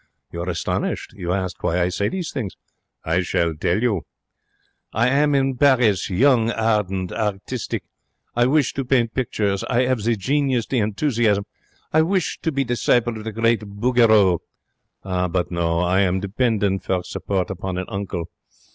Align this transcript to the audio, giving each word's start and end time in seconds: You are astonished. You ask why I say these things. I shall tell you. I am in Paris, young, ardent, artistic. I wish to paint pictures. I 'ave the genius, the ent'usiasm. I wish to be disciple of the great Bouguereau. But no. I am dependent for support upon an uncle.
You 0.31 0.41
are 0.41 0.49
astonished. 0.49 1.13
You 1.15 1.31
ask 1.31 1.61
why 1.61 1.79
I 1.79 1.89
say 1.89 2.09
these 2.09 2.31
things. 2.31 2.55
I 3.05 3.21
shall 3.21 3.53
tell 3.53 3.79
you. 3.83 4.01
I 4.91 5.09
am 5.09 5.35
in 5.35 5.57
Paris, 5.57 6.09
young, 6.09 6.49
ardent, 6.49 7.11
artistic. 7.11 7.83
I 8.35 8.47
wish 8.47 8.73
to 8.73 8.83
paint 8.83 9.13
pictures. 9.13 9.63
I 9.65 9.85
'ave 9.85 10.01
the 10.01 10.15
genius, 10.15 10.65
the 10.65 10.79
ent'usiasm. 10.79 11.43
I 11.93 12.01
wish 12.01 12.39
to 12.39 12.51
be 12.51 12.63
disciple 12.63 13.15
of 13.15 13.25
the 13.25 13.31
great 13.31 13.59
Bouguereau. 13.61 14.39
But 15.03 15.51
no. 15.51 15.81
I 15.81 15.99
am 15.99 16.19
dependent 16.19 16.83
for 16.83 17.03
support 17.03 17.51
upon 17.51 17.77
an 17.77 17.85
uncle. 17.87 18.25